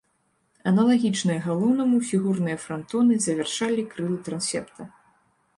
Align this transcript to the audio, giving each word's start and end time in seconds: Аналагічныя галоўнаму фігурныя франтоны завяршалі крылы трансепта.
Аналагічныя 0.71 1.43
галоўнаму 1.47 1.99
фігурныя 2.13 2.57
франтоны 2.65 3.21
завяршалі 3.27 3.81
крылы 3.93 4.17
трансепта. 4.31 4.93